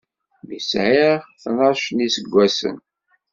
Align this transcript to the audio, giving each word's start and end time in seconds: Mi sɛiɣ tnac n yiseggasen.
Mi 0.47 0.59
sɛiɣ 0.69 1.17
tnac 1.41 1.83
n 1.91 2.03
yiseggasen. 2.03 2.77